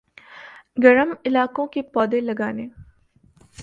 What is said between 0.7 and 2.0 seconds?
گرم علاقوں کے